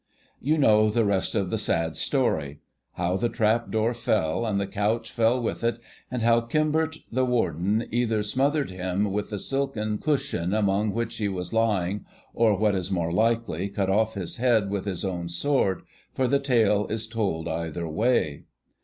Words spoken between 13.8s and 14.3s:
off